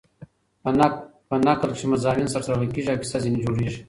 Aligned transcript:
په 1.29 1.35
نکل 1.47 1.69
کښي 1.75 1.87
مضامین 1.93 2.27
سره 2.33 2.45
تړل 2.47 2.69
کېږي 2.75 2.89
او 2.91 3.01
کیسه 3.01 3.17
ځیني 3.23 3.39
جوړېږي. 3.45 3.79